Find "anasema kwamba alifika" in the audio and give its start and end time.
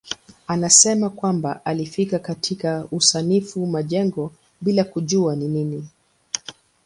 0.47-2.19